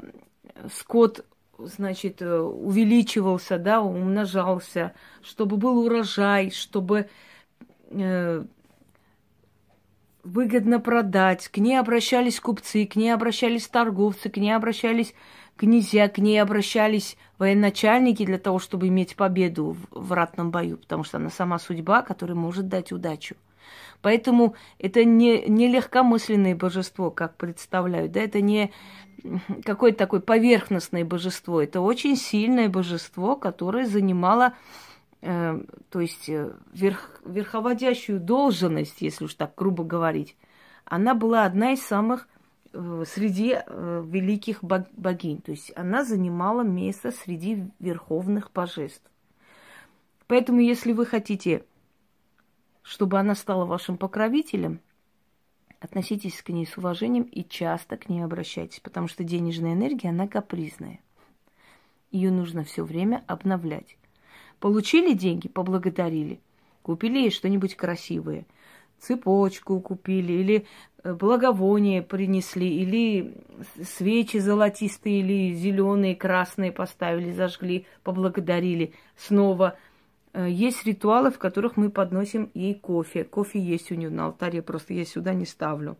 скот 0.74 1.24
значит, 1.66 2.22
э, 2.22 2.38
увеличивался, 2.38 3.58
да, 3.58 3.80
умножался, 3.80 4.92
чтобы 5.22 5.56
был 5.56 5.78
урожай, 5.84 6.50
чтобы 6.50 7.08
э, 7.90 8.44
выгодно 10.22 10.80
продать. 10.80 11.48
К 11.48 11.58
ней 11.58 11.78
обращались 11.78 12.40
купцы, 12.40 12.86
к 12.86 12.96
ней 12.96 13.10
обращались 13.10 13.68
торговцы, 13.68 14.28
к 14.30 14.36
ней 14.36 14.52
обращались 14.52 15.14
князья, 15.56 16.08
к 16.08 16.18
ней 16.18 16.40
обращались 16.40 17.16
военачальники 17.38 18.24
для 18.24 18.38
того, 18.38 18.58
чтобы 18.58 18.88
иметь 18.88 19.16
победу 19.16 19.76
в, 19.90 20.08
в 20.08 20.12
ратном 20.12 20.50
бою, 20.50 20.78
потому 20.78 21.04
что 21.04 21.18
она 21.18 21.30
сама 21.30 21.58
судьба, 21.58 22.02
которая 22.02 22.36
может 22.36 22.68
дать 22.68 22.92
удачу. 22.92 23.36
Поэтому 24.02 24.54
это 24.78 25.04
не, 25.04 25.46
не 25.46 25.68
легкомысленное 25.68 26.54
божество, 26.54 27.10
как 27.10 27.36
представляют, 27.36 28.12
да, 28.12 28.20
это 28.20 28.40
не 28.40 28.72
какое-то 29.64 29.98
такое 29.98 30.20
поверхностное 30.20 31.04
божество. 31.04 31.62
Это 31.62 31.80
очень 31.80 32.16
сильное 32.16 32.68
божество, 32.68 33.36
которое 33.36 33.86
занимало, 33.86 34.54
э, 35.22 35.60
то 35.90 36.00
есть 36.00 36.28
э, 36.28 36.52
верх, 36.72 37.20
верховодящую 37.24 38.20
должность, 38.20 39.00
если 39.00 39.24
уж 39.24 39.34
так 39.34 39.54
грубо 39.56 39.84
говорить. 39.84 40.36
Она 40.84 41.14
была 41.14 41.44
одна 41.44 41.72
из 41.72 41.82
самых 41.82 42.28
э, 42.72 43.04
среди 43.06 43.56
э, 43.56 44.04
великих 44.06 44.62
бог, 44.62 44.82
богинь. 44.92 45.40
То 45.40 45.52
есть 45.52 45.72
она 45.76 46.04
занимала 46.04 46.62
место 46.62 47.12
среди 47.12 47.64
верховных 47.78 48.50
божеств. 48.52 49.04
Поэтому, 50.26 50.60
если 50.60 50.92
вы 50.92 51.06
хотите, 51.06 51.64
чтобы 52.82 53.18
она 53.18 53.34
стала 53.34 53.64
вашим 53.64 53.96
покровителем– 53.96 54.80
Относитесь 55.80 56.42
к 56.42 56.50
ней 56.50 56.66
с 56.66 56.76
уважением 56.76 57.22
и 57.24 57.42
часто 57.42 57.96
к 57.96 58.10
ней 58.10 58.22
обращайтесь, 58.22 58.80
потому 58.80 59.08
что 59.08 59.24
денежная 59.24 59.72
энергия, 59.72 60.10
она 60.10 60.28
капризная. 60.28 61.00
Ее 62.10 62.30
нужно 62.30 62.64
все 62.64 62.84
время 62.84 63.24
обновлять. 63.26 63.96
Получили 64.58 65.14
деньги, 65.14 65.48
поблагодарили, 65.48 66.40
купили 66.82 67.20
ей 67.20 67.30
что-нибудь 67.30 67.76
красивое, 67.76 68.44
цепочку 68.98 69.80
купили, 69.80 70.34
или 70.34 70.66
э, 71.02 71.14
благовоние 71.14 72.02
принесли, 72.02 72.68
или 72.68 73.34
свечи 73.82 74.36
золотистые, 74.36 75.20
или 75.20 75.54
зеленые, 75.54 76.14
красные 76.14 76.72
поставили, 76.72 77.32
зажгли, 77.32 77.86
поблагодарили, 78.02 78.92
снова– 79.16 79.78
есть 80.34 80.84
ритуалы, 80.84 81.30
в 81.30 81.38
которых 81.38 81.76
мы 81.76 81.90
подносим 81.90 82.50
ей 82.54 82.74
кофе. 82.74 83.24
Кофе 83.24 83.58
есть 83.60 83.90
у 83.90 83.94
нее 83.94 84.10
на 84.10 84.26
алтаре, 84.26 84.62
просто 84.62 84.94
я 84.94 85.04
сюда 85.04 85.34
не 85.34 85.44
ставлю. 85.44 85.96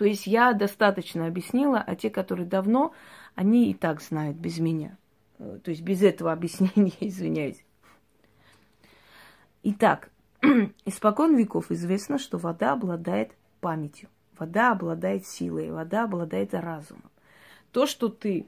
То 0.00 0.06
есть 0.06 0.26
я 0.26 0.54
достаточно 0.54 1.26
объяснила, 1.26 1.78
а 1.78 1.94
те, 1.94 2.08
которые 2.08 2.46
давно, 2.46 2.94
они 3.34 3.70
и 3.70 3.74
так 3.74 4.00
знают 4.00 4.36
без 4.38 4.58
меня. 4.58 4.96
Э, 5.38 5.58
то 5.62 5.70
есть 5.70 5.82
без 5.82 6.02
этого 6.02 6.32
объяснения, 6.32 6.94
извиняюсь. 7.00 7.62
Итак, 9.62 10.10
испокон 10.86 11.36
веков 11.36 11.70
известно, 11.70 12.18
что 12.18 12.38
вода 12.38 12.72
обладает 12.72 13.32
памятью, 13.60 14.08
вода 14.38 14.72
обладает 14.72 15.26
силой, 15.26 15.70
вода 15.70 16.04
обладает 16.04 16.54
разумом. 16.54 17.10
То, 17.72 17.86
что 17.86 18.08
ты 18.08 18.46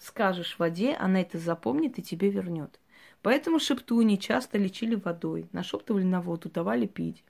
скажешь 0.00 0.58
воде, 0.58 0.94
она 0.94 1.20
это 1.20 1.38
запомнит 1.38 1.98
и 1.98 2.02
тебе 2.02 2.28
вернет. 2.28 2.80
Поэтому 3.26 3.58
шептуни 3.58 4.14
часто 4.14 4.56
лечили 4.56 4.94
водой, 4.94 5.48
нашептывали 5.50 6.04
на 6.04 6.20
воду, 6.20 6.48
давали 6.48 6.86
пить. 6.86 7.24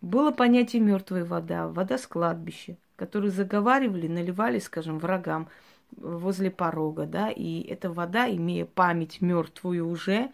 Было 0.00 0.32
понятие 0.32 0.82
мертвая 0.82 1.24
вода, 1.24 1.68
вода 1.68 1.96
с 1.96 2.08
кладбища, 2.08 2.76
которую 2.96 3.30
заговаривали, 3.30 4.08
наливали, 4.08 4.58
скажем, 4.58 4.98
врагам 4.98 5.46
возле 5.92 6.50
порога, 6.50 7.06
да, 7.06 7.30
и 7.30 7.60
эта 7.60 7.88
вода, 7.88 8.28
имея 8.28 8.64
память 8.64 9.20
мертвую 9.20 9.88
уже, 9.88 10.32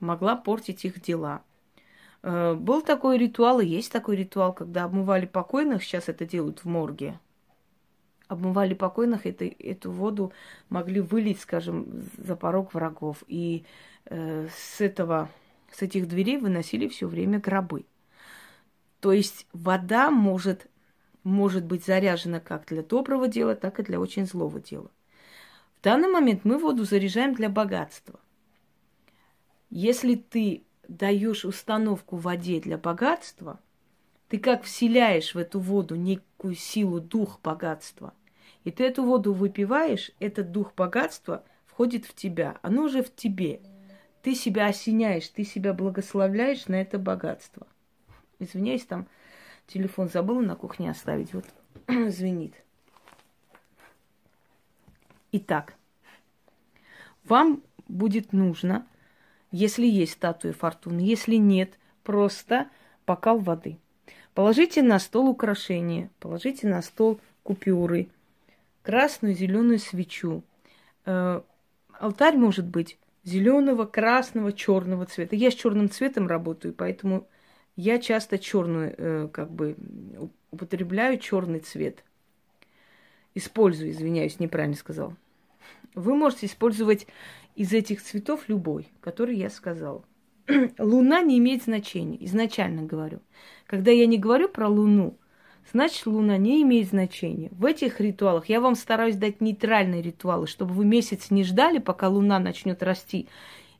могла 0.00 0.34
портить 0.34 0.84
их 0.84 1.00
дела. 1.00 1.42
Э, 2.24 2.54
был 2.54 2.82
такой 2.82 3.18
ритуал, 3.18 3.60
и 3.60 3.66
есть 3.66 3.92
такой 3.92 4.16
ритуал, 4.16 4.52
когда 4.52 4.82
обмывали 4.82 5.26
покойных, 5.26 5.84
сейчас 5.84 6.08
это 6.08 6.26
делают 6.26 6.64
в 6.64 6.64
морге, 6.64 7.20
обмывали 8.30 8.74
покойных, 8.74 9.26
это, 9.26 9.44
эту 9.44 9.90
воду 9.90 10.32
могли 10.68 11.00
вылить, 11.00 11.40
скажем, 11.40 12.08
за 12.16 12.36
порог 12.36 12.72
врагов. 12.72 13.24
И 13.26 13.64
э, 14.04 14.46
с, 14.56 14.80
этого, 14.80 15.28
с 15.72 15.82
этих 15.82 16.06
дверей 16.06 16.38
выносили 16.38 16.86
все 16.86 17.08
время 17.08 17.40
гробы. 17.40 17.86
То 19.00 19.12
есть 19.12 19.48
вода 19.52 20.12
может, 20.12 20.68
может 21.24 21.64
быть 21.64 21.84
заряжена 21.84 22.38
как 22.38 22.66
для 22.66 22.84
доброго 22.84 23.26
дела, 23.26 23.56
так 23.56 23.80
и 23.80 23.82
для 23.82 23.98
очень 23.98 24.26
злого 24.26 24.60
дела. 24.60 24.92
В 25.80 25.82
данный 25.82 26.08
момент 26.08 26.44
мы 26.44 26.56
воду 26.56 26.84
заряжаем 26.84 27.34
для 27.34 27.48
богатства. 27.48 28.20
Если 29.70 30.14
ты 30.14 30.62
даешь 30.86 31.44
установку 31.44 32.16
воде 32.16 32.60
для 32.60 32.78
богатства, 32.78 33.58
ты 34.28 34.38
как 34.38 34.62
вселяешь 34.62 35.34
в 35.34 35.38
эту 35.38 35.58
воду 35.58 35.96
некую 35.96 36.54
силу, 36.54 37.00
дух 37.00 37.40
богатства. 37.42 38.14
И 38.64 38.70
ты 38.70 38.84
эту 38.84 39.04
воду 39.04 39.32
выпиваешь, 39.32 40.10
этот 40.20 40.52
дух 40.52 40.74
богатства 40.74 41.44
входит 41.66 42.04
в 42.04 42.14
тебя. 42.14 42.58
Оно 42.62 42.84
уже 42.84 43.02
в 43.02 43.14
тебе. 43.14 43.60
Ты 44.22 44.34
себя 44.34 44.66
осеняешь, 44.66 45.28
ты 45.28 45.44
себя 45.44 45.72
благословляешь 45.72 46.66
на 46.66 46.74
это 46.74 46.98
богатство. 46.98 47.66
Извиняюсь, 48.38 48.84
там 48.84 49.06
телефон 49.66 50.08
забыла 50.08 50.40
на 50.40 50.56
кухне 50.56 50.90
оставить. 50.90 51.32
Вот 51.32 51.46
звенит. 52.10 52.54
Итак, 55.32 55.74
вам 57.24 57.62
будет 57.88 58.32
нужно, 58.32 58.86
если 59.52 59.86
есть 59.86 60.12
статуя 60.12 60.52
фортуны, 60.52 61.00
если 61.00 61.36
нет, 61.36 61.78
просто 62.02 62.68
бокал 63.06 63.38
воды. 63.38 63.78
Положите 64.34 64.82
на 64.82 64.98
стол 64.98 65.28
украшения, 65.28 66.10
положите 66.18 66.66
на 66.66 66.82
стол 66.82 67.20
купюры, 67.42 68.08
красную, 68.82 69.34
зеленую 69.34 69.78
свечу. 69.78 70.42
Э, 71.06 71.42
алтарь 71.92 72.36
может 72.36 72.66
быть 72.66 72.98
зеленого, 73.24 73.84
красного, 73.84 74.52
черного 74.52 75.06
цвета. 75.06 75.36
Я 75.36 75.50
с 75.50 75.54
черным 75.54 75.90
цветом 75.90 76.26
работаю, 76.26 76.74
поэтому 76.74 77.28
я 77.76 77.98
часто 77.98 78.38
черную, 78.38 78.94
э, 78.96 79.28
как 79.32 79.50
бы, 79.50 79.76
употребляю 80.50 81.18
черный 81.18 81.60
цвет. 81.60 82.04
Использую, 83.34 83.90
извиняюсь, 83.90 84.40
неправильно 84.40 84.76
сказал. 84.76 85.14
Вы 85.94 86.14
можете 86.14 86.46
использовать 86.46 87.06
из 87.54 87.72
этих 87.72 88.02
цветов 88.02 88.48
любой, 88.48 88.88
который 89.00 89.36
я 89.36 89.50
сказала. 89.50 90.04
Луна 90.78 91.20
не 91.22 91.38
имеет 91.38 91.64
значения, 91.64 92.16
изначально 92.24 92.82
говорю. 92.82 93.20
Когда 93.66 93.90
я 93.90 94.06
не 94.06 94.18
говорю 94.18 94.48
про 94.48 94.68
Луну, 94.68 95.16
значит, 95.72 96.06
Луна 96.06 96.36
не 96.36 96.62
имеет 96.62 96.88
значения. 96.88 97.48
В 97.52 97.64
этих 97.64 98.00
ритуалах 98.00 98.48
я 98.48 98.60
вам 98.60 98.74
стараюсь 98.74 99.16
дать 99.16 99.40
нейтральные 99.40 100.02
ритуалы, 100.02 100.46
чтобы 100.46 100.74
вы 100.74 100.84
месяц 100.84 101.30
не 101.30 101.44
ждали, 101.44 101.78
пока 101.78 102.08
Луна 102.08 102.38
начнет 102.38 102.82
расти, 102.82 103.28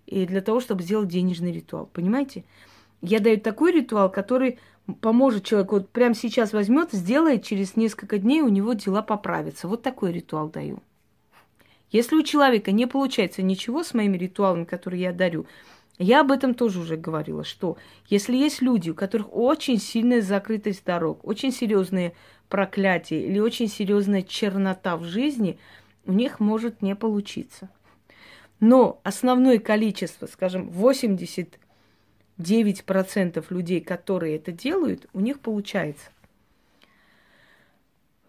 и 0.06 0.26
для 0.26 0.40
того, 0.40 0.60
чтобы 0.60 0.82
сделать 0.82 1.08
денежный 1.08 1.52
ритуал. 1.52 1.88
Понимаете? 1.92 2.44
Я 3.02 3.20
даю 3.20 3.40
такой 3.40 3.72
ритуал, 3.72 4.10
который 4.10 4.58
поможет 5.00 5.44
человеку. 5.44 5.76
Вот 5.76 5.88
прямо 5.88 6.14
сейчас 6.14 6.52
возьмет, 6.52 6.92
сделает, 6.92 7.44
через 7.44 7.76
несколько 7.76 8.18
дней 8.18 8.42
у 8.42 8.48
него 8.48 8.72
дела 8.74 9.02
поправятся. 9.02 9.68
Вот 9.68 9.82
такой 9.82 10.12
ритуал 10.12 10.48
даю. 10.48 10.82
Если 11.90 12.14
у 12.14 12.22
человека 12.22 12.72
не 12.72 12.86
получается 12.86 13.42
ничего 13.42 13.82
с 13.82 13.94
моими 13.94 14.16
ритуалами, 14.16 14.64
которые 14.64 15.02
я 15.02 15.12
дарю, 15.12 15.46
я 16.02 16.22
об 16.22 16.32
этом 16.32 16.54
тоже 16.54 16.80
уже 16.80 16.96
говорила, 16.96 17.44
что 17.44 17.76
если 18.08 18.34
есть 18.34 18.62
люди, 18.62 18.88
у 18.88 18.94
которых 18.94 19.36
очень 19.36 19.78
сильная 19.78 20.22
закрытость 20.22 20.82
дорог, 20.84 21.22
очень 21.26 21.52
серьезные 21.52 22.14
проклятия 22.48 23.22
или 23.22 23.38
очень 23.38 23.68
серьезная 23.68 24.22
чернота 24.22 24.96
в 24.96 25.04
жизни, 25.04 25.58
у 26.06 26.12
них 26.12 26.40
может 26.40 26.80
не 26.80 26.96
получиться. 26.96 27.68
Но 28.60 28.98
основное 29.02 29.58
количество, 29.58 30.26
скажем, 30.26 30.70
89% 30.70 33.44
людей, 33.50 33.82
которые 33.82 34.36
это 34.36 34.52
делают, 34.52 35.06
у 35.12 35.20
них 35.20 35.38
получается. 35.40 36.08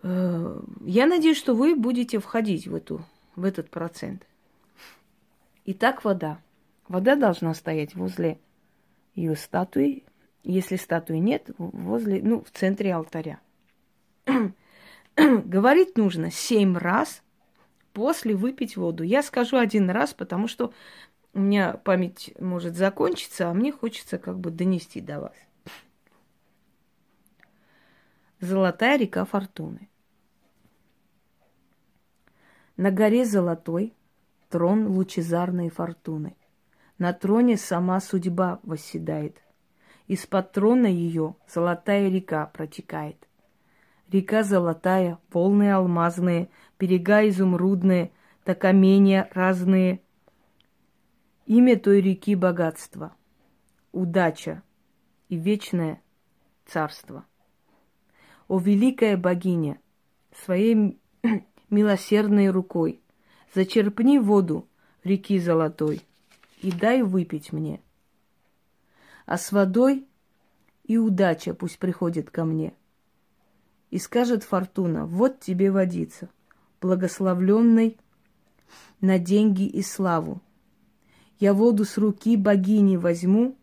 Э, 0.04 0.60
я 0.86 1.06
надеюсь, 1.06 1.38
что 1.38 1.56
вы 1.56 1.75
будете 1.75 2.20
входить 2.20 2.68
в 2.68 2.75
эту 2.75 3.06
в 3.38 3.46
этот 3.46 3.70
процент. 3.70 4.28
Итак, 5.63 6.04
вода. 6.04 6.38
Вода 6.91 7.15
должна 7.15 7.53
стоять 7.53 7.95
возле 7.95 8.38
ее 9.15 9.38
статуи. 9.38 10.03
Если 10.43 10.75
статуи 10.75 11.19
нет, 11.19 11.50
возле, 11.57 12.21
ну, 12.21 12.43
в 12.43 12.51
центре 12.51 12.93
алтаря. 12.93 13.39
Говорить 15.15 15.98
нужно 15.98 16.31
семь 16.31 16.75
раз 16.75 17.24
после 17.93 18.36
выпить 18.36 18.75
воду. 18.75 19.03
Я 19.05 19.24
скажу 19.24 19.55
один 19.55 19.89
раз, 19.89 20.13
потому 20.13 20.50
что 20.50 20.74
у 21.33 21.39
меня 21.39 21.77
память 21.77 22.33
может 22.41 22.75
закончиться, 22.75 23.50
а 23.50 23.53
мне 23.53 23.71
хочется 23.71 24.17
как 24.17 24.38
бы 24.38 24.51
донести 24.51 25.00
до 25.00 25.21
вас. 25.21 25.36
Золотая 28.41 28.98
река 28.98 29.24
Фортуны. 29.24 29.88
На 32.75 32.91
горе 32.91 33.24
золотой 33.24 33.93
трон 34.50 34.88
лучезарной 34.88 35.69
фортуны. 35.69 36.36
На 37.01 37.13
троне 37.13 37.58
сама 37.58 38.00
судьба 38.00 38.60
восседает. 38.62 39.41
Из-под 40.05 40.51
трона 40.51 40.86
ее 40.86 41.36
золотая 41.48 42.08
река 42.10 42.46
протекает. 42.46 43.27
Река 44.12 44.43
золотая, 44.43 45.17
волны 45.34 45.72
алмазные, 45.72 46.50
берега 46.79 47.27
изумрудные, 47.27 48.12
токамения 48.43 49.28
разные. 49.34 50.02
Имя 51.47 51.80
той 51.80 52.02
реки 52.02 52.36
богатство, 52.36 53.15
удача 53.91 54.62
и 55.28 55.38
вечное 55.38 56.04
царство. 56.67 57.26
О 58.47 58.60
великая 58.60 59.17
богиня, 59.17 59.80
своей 60.45 60.99
милосердной 61.71 62.52
рукой. 62.52 63.02
Зачерпни 63.56 64.19
воду 64.19 64.69
реки 65.04 65.39
золотой 65.39 66.04
и 66.62 66.71
дай 66.71 67.02
выпить 67.02 67.52
мне. 67.52 67.82
А 69.26 69.38
с 69.38 69.52
водой 69.52 70.08
и 70.84 70.97
удача 70.97 71.54
пусть 71.54 71.80
приходит 71.80 72.30
ко 72.30 72.45
мне. 72.45 72.74
И 73.89 73.97
скажет 73.97 74.43
Фортуна, 74.43 75.06
вот 75.06 75.39
тебе 75.39 75.71
водица, 75.71 76.30
благословленной 76.80 77.97
на 79.02 79.19
деньги 79.19 79.65
и 79.65 79.82
славу. 79.82 80.41
Я 81.39 81.54
воду 81.54 81.84
с 81.84 81.97
руки 81.97 82.38
богини 82.38 82.95
возьму, 82.95 83.58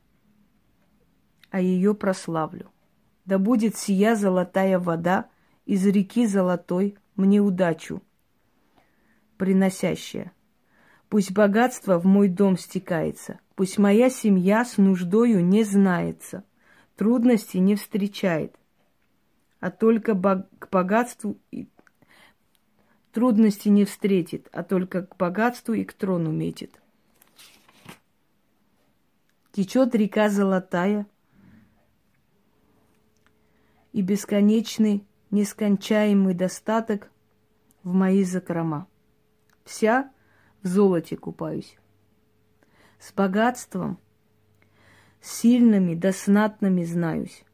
а 1.50 1.60
ее 1.60 1.94
прославлю. 1.94 2.70
Да 3.24 3.38
будет 3.38 3.76
сия 3.76 4.16
золотая 4.16 4.78
вода 4.78 5.28
из 5.64 5.86
реки 5.86 6.26
золотой 6.26 6.96
мне 7.14 7.40
удачу, 7.40 8.02
приносящая. 9.36 10.32
Пусть 11.08 11.32
богатство 11.32 11.98
в 11.98 12.04
мой 12.04 12.28
дом 12.28 12.58
стекается, 12.58 13.40
пусть 13.54 13.78
моя 13.78 14.10
семья 14.10 14.64
с 14.64 14.76
нуждою 14.76 15.44
не 15.44 15.64
знается, 15.64 16.44
трудности 16.96 17.56
не 17.56 17.76
встречает, 17.76 18.54
а 19.60 19.70
только 19.70 20.14
к 20.14 20.68
богатству 20.70 21.38
и 21.50 21.66
трудности 23.12 23.68
не 23.68 23.86
встретит, 23.86 24.48
а 24.52 24.62
только 24.62 25.06
к 25.06 25.16
богатству 25.16 25.72
и 25.72 25.84
к 25.84 25.94
трону 25.94 26.30
метит. 26.30 26.78
Течет 29.52 29.94
река 29.94 30.28
золотая, 30.28 31.06
и 33.92 34.02
бесконечный 34.02 35.06
нескончаемый 35.30 36.34
достаток 36.34 37.10
в 37.82 37.92
мои 37.94 38.22
закрома. 38.22 38.86
Вся 39.64 40.12
в 40.62 40.68
золоте 40.68 41.16
купаюсь. 41.16 41.76
С 42.98 43.12
богатством, 43.12 43.98
сильными 45.20 45.94
да 45.94 46.12
снатными 46.12 46.84
знаюсь. 46.84 47.44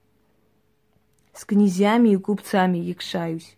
С 1.32 1.44
князьями 1.44 2.10
и 2.10 2.16
купцами 2.16 2.78
якшаюсь. 2.78 3.56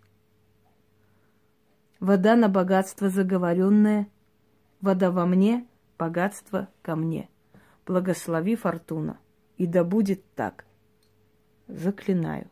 Вода 2.01 2.37
на 2.37 2.49
богатство 2.49 3.09
заговоренная, 3.09 4.09
вода 4.81 5.11
во 5.11 5.27
мне, 5.27 5.67
богатство 5.99 6.69
ко 6.83 6.97
мне. 6.97 7.29
Благослови 7.87 8.57
фортуна, 8.57 9.19
и 9.57 9.67
да 9.67 9.85
будет 9.85 10.23
так. 10.35 10.65
Заклинаю. 11.69 12.51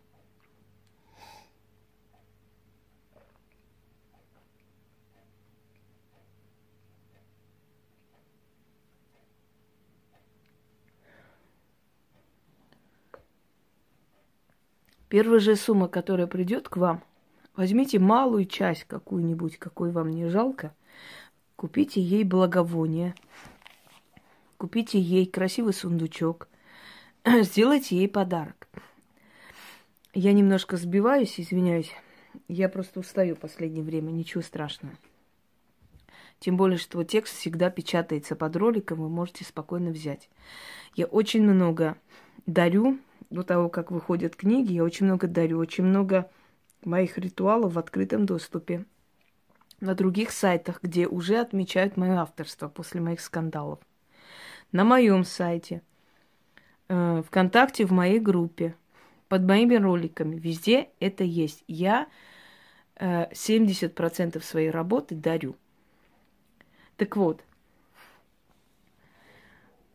Первая 15.15 15.39
же 15.39 15.55
сумма, 15.55 15.87
которая 15.87 16.27
придет 16.27 16.69
к 16.69 16.77
вам, 16.77 17.01
возьмите 17.55 18.01
малую 18.01 18.47
часть 18.47 18.83
какую-нибудь, 18.83 19.59
какой 19.59 19.93
вам 19.93 20.11
не 20.11 20.27
жалко, 20.27 20.75
купите 21.55 22.01
ей 22.01 22.25
благовоние, 22.25 23.15
купите 24.57 24.99
ей 24.99 25.27
красивый 25.27 25.73
сундучок, 25.73 26.49
сделайте 27.43 27.97
ей 27.97 28.09
подарок. 28.09 28.67
Я 30.15 30.33
немножко 30.33 30.77
сбиваюсь, 30.77 31.39
извиняюсь. 31.39 31.93
Я 32.49 32.69
просто 32.69 32.99
устаю 32.99 33.37
в 33.37 33.39
последнее 33.39 33.85
время, 33.85 34.11
ничего 34.11 34.43
страшного. 34.43 34.97
Тем 36.41 36.57
более, 36.57 36.77
что 36.77 37.05
текст 37.05 37.37
всегда 37.37 37.71
печатается 37.71 38.35
под 38.35 38.57
роликом, 38.57 38.99
вы 38.99 39.09
можете 39.09 39.45
спокойно 39.45 39.91
взять. 39.91 40.29
Я 40.97 41.07
очень 41.07 41.45
много 41.45 41.97
дарю 42.47 42.99
до 43.31 43.43
того, 43.43 43.69
как 43.69 43.91
выходят 43.91 44.37
книги, 44.37 44.73
я 44.73 44.85
очень 44.85 45.07
много 45.07 45.27
дарю, 45.27 45.59
очень 45.59 45.85
много 45.85 46.31
моих 46.85 47.19
ритуалов 47.19 47.75
в 47.75 47.79
открытом 47.79 48.27
доступе 48.27 48.85
на 49.81 49.95
других 49.95 50.31
сайтах, 50.31 50.83
где 50.83 51.07
уже 51.07 51.39
отмечают 51.39 51.97
мое 51.97 52.21
авторство 52.21 52.69
после 52.69 53.01
моих 53.01 53.21
скандалов. 53.21 53.81
На 54.73 54.85
моем 54.85 55.25
сайте, 55.25 55.83
э, 56.89 57.23
ВКонтакте, 57.27 57.87
в 57.87 57.93
моей 57.93 58.19
группе, 58.19 58.75
под 59.29 59.43
моими 59.43 59.77
роликами, 59.77 60.37
везде 60.37 60.91
это 61.01 61.25
есть. 61.25 61.65
Я 61.67 62.09
э, 62.97 63.31
70% 63.33 64.43
своей 64.43 64.71
работы 64.71 65.15
дарю. 65.15 65.57
Так 66.97 67.17
вот, 67.17 67.43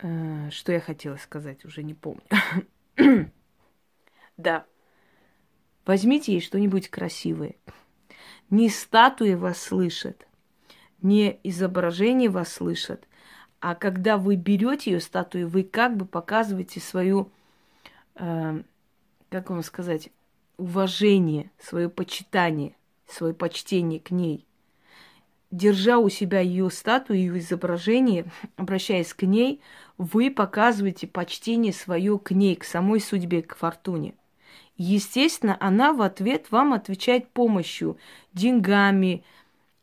Э, 0.02 0.50
что 0.52 0.72
я 0.72 0.80
хотела 0.80 1.18
сказать, 1.18 1.66
уже 1.66 1.84
не 1.84 1.94
помню. 1.94 2.24
да. 4.40 4.66
Возьмите 5.86 6.34
ей 6.34 6.42
что-нибудь 6.42 6.88
красивое. 6.88 7.56
Не 8.50 8.70
статуи 8.70 9.34
вас 9.34 9.62
слышат, 9.62 10.28
не 11.02 11.40
изображение 11.44 12.30
вас 12.30 12.54
слышат, 12.54 13.06
а 13.60 13.76
когда 13.76 14.18
вы 14.18 14.38
берете 14.38 14.92
ее 14.92 15.02
статую, 15.02 15.50
вы 15.50 15.64
как 15.64 15.98
бы 15.98 16.06
показываете 16.06 16.80
свою, 16.80 17.30
э, 18.16 18.64
как 19.30 19.50
вам 19.50 19.62
сказать, 19.62 20.10
уважение, 20.58 21.52
свое 21.60 21.90
почитание, 21.90 22.76
свое 23.08 23.34
почтение 23.34 24.00
к 24.00 24.12
ней. 24.12 24.46
Держа 25.52 25.98
у 25.98 26.10
себя 26.10 26.40
ее 26.40 26.70
статую, 26.70 27.20
ее 27.20 27.40
изображение, 27.40 28.32
обращаясь 28.56 29.14
к 29.14 29.24
ней, 29.24 29.62
вы 29.98 30.32
показываете 30.32 31.08
почтение 31.08 31.74
свое 31.74 32.18
к 32.18 32.32
ней, 32.32 32.56
к 32.56 32.64
самой 32.64 33.02
судьбе, 33.02 33.44
к 33.44 33.56
фортуне. 33.58 34.14
Естественно, 34.80 35.58
она 35.60 35.92
в 35.92 36.02
ответ 36.02 36.52
вам 36.52 36.72
отвечает 36.72 37.28
помощью, 37.28 37.98
деньгами, 38.32 39.26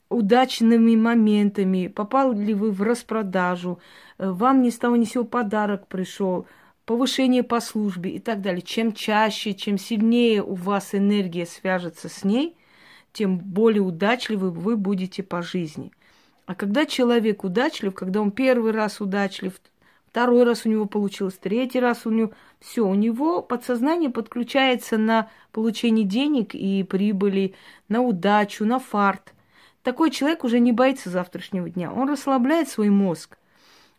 удачными 0.09 0.97
моментами, 0.97 1.89
попали 1.89 2.35
ли 2.43 2.55
вы 2.55 2.71
в 2.71 2.81
распродажу, 2.81 3.79
э, 4.17 4.31
вам 4.31 4.63
ни 4.63 4.71
с 4.71 4.79
того 4.79 4.97
ни 4.97 5.05
сего 5.05 5.25
подарок 5.25 5.87
пришел, 5.87 6.47
повышение 6.87 7.43
по 7.43 7.61
службе 7.61 8.13
и 8.13 8.19
так 8.19 8.41
далее. 8.41 8.63
Чем 8.63 8.95
чаще, 8.95 9.53
чем 9.53 9.77
сильнее 9.77 10.43
у 10.43 10.55
вас 10.55 10.95
энергия 10.95 11.45
свяжется 11.45 12.09
с 12.09 12.25
ней, 12.25 12.57
тем 13.13 13.37
более 13.37 13.83
удачливы 13.83 14.51
вы 14.51 14.79
будете 14.79 15.23
по 15.23 15.43
жизни. 15.43 15.93
А 16.47 16.55
когда 16.55 16.87
человек 16.87 17.45
удачлив, 17.45 17.95
когда 17.95 18.23
он 18.23 18.31
первый 18.31 18.73
раз 18.73 19.03
удачлив, 19.03 19.61
второй 20.16 20.44
раз 20.44 20.64
у 20.64 20.70
него 20.70 20.87
получилось, 20.87 21.35
третий 21.35 21.79
раз 21.79 22.07
у 22.07 22.11
него, 22.11 22.31
все, 22.59 22.88
у 22.88 22.94
него 22.94 23.42
подсознание 23.42 24.09
подключается 24.09 24.96
на 24.96 25.29
получение 25.52 26.07
денег 26.07 26.55
и 26.55 26.85
прибыли, 26.85 27.55
на 27.90 28.00
удачу, 28.00 28.64
на 28.64 28.79
фарт. 28.79 29.35
Такой 29.83 30.11
человек 30.11 30.42
уже 30.42 30.59
не 30.59 30.72
боится 30.72 31.11
завтрашнего 31.11 31.68
дня, 31.68 31.92
он 31.92 32.09
расслабляет 32.09 32.70
свой 32.70 32.88
мозг. 32.88 33.37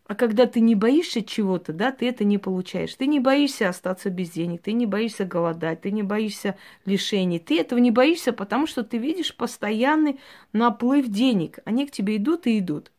А 0.08 0.16
когда 0.16 0.48
ты 0.48 0.60
не 0.60 0.74
боишься 0.74 1.22
чего-то, 1.22 1.72
да, 1.72 1.92
ты 1.92 2.08
это 2.08 2.24
не 2.24 2.40
получаешь. 2.40 2.96
Ты 2.96 3.06
не 3.06 3.20
боишься 3.20 3.70
остаться 3.70 4.10
без 4.10 4.32
денег, 4.32 4.64
ты 4.64 4.72
не 4.72 4.88
боишься 4.88 5.24
голодать, 5.24 5.82
ты 5.82 5.92
не 5.92 6.02
боишься 6.02 6.58
лишений. 6.86 7.38
Ты 7.38 7.60
этого 7.60 7.78
не 7.78 7.92
боишься, 7.92 8.34
потому 8.34 8.66
что 8.66 8.84
ты 8.84 8.98
видишь 8.98 9.36
постоянный 9.36 10.20
наплыв 10.52 11.10
денег. 11.10 11.60
Они 11.66 11.86
к 11.86 11.92
тебе 11.92 12.18
идут 12.18 12.48
и 12.48 12.58
идут. 12.58 12.92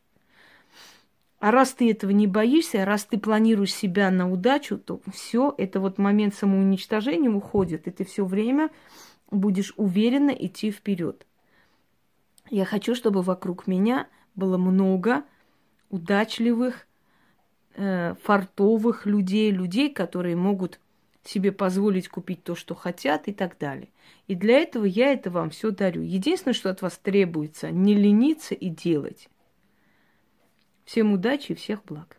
А 1.39 1.51
раз 1.51 1.71
ты 1.71 1.89
этого 1.89 2.11
не 2.11 2.27
боишься, 2.27 2.83
раз 2.83 3.05
ты 3.05 3.17
планируешь 3.17 3.73
себя 3.73 4.11
на 4.11 4.29
удачу, 4.29 4.77
то 4.77 4.99
все, 5.13 5.55
это 5.57 5.79
вот 5.79 5.97
момент 5.97 6.35
самоуничтожения 6.35 7.29
уходит, 7.29 7.87
и 7.87 7.91
ты 7.91 8.03
все 8.03 8.25
время 8.25 8.69
будешь 9.31 9.73
уверенно 9.77 10.31
идти 10.31 10.69
вперед. 10.69 11.25
Я 12.49 12.65
хочу, 12.65 12.93
чтобы 12.93 13.21
вокруг 13.21 13.67
меня 13.67 14.07
было 14.35 14.57
много 14.57 15.23
удачливых, 15.89 16.87
э, 17.75 18.15
фартовых 18.21 19.05
людей, 19.05 19.51
людей, 19.51 19.93
которые 19.93 20.35
могут 20.35 20.79
себе 21.23 21.51
позволить 21.53 22.09
купить 22.09 22.43
то, 22.43 22.55
что 22.55 22.75
хотят 22.75 23.27
и 23.27 23.33
так 23.33 23.57
далее. 23.57 23.89
И 24.27 24.35
для 24.35 24.59
этого 24.59 24.85
я 24.85 25.13
это 25.13 25.29
вам 25.29 25.51
все 25.51 25.71
дарю. 25.71 26.01
Единственное, 26.01 26.53
что 26.53 26.69
от 26.69 26.81
вас 26.81 26.97
требуется, 26.97 27.71
не 27.71 27.93
лениться 27.93 28.55
и 28.55 28.69
делать. 28.69 29.29
Всем 30.89 31.13
удачи 31.13 31.51
и 31.51 31.55
всех 31.55 31.85
благ. 31.85 32.18